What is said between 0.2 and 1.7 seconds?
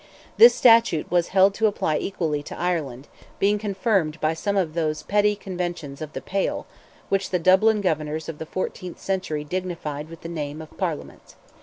This statute was held to